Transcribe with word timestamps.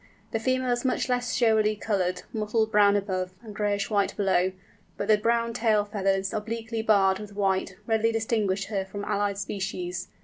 The 0.31 0.39
female 0.39 0.71
is 0.71 0.83
much 0.83 1.09
less 1.09 1.35
showily 1.35 1.75
coloured, 1.75 2.23
mottled 2.33 2.71
brown 2.71 2.95
above, 2.95 3.33
and 3.43 3.53
grayish 3.53 3.91
white 3.91 4.17
below, 4.17 4.51
but 4.97 5.07
the 5.07 5.15
brown 5.15 5.53
tail 5.53 5.85
feathers, 5.85 6.33
obliquely 6.33 6.81
barred 6.81 7.19
with 7.19 7.35
white, 7.35 7.75
readily 7.85 8.11
distinguish 8.11 8.65
her 8.65 8.83
from 8.83 9.05
allied 9.05 9.37
species. 9.37 10.07